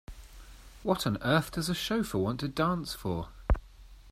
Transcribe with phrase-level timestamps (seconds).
[0.81, 3.29] What on earth does a chauffeur want to dance for?